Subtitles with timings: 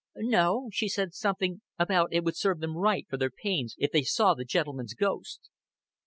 [0.17, 4.01] "No, she said something about it would serve them right for their pains if they
[4.01, 5.51] saw the gentleman's ghost."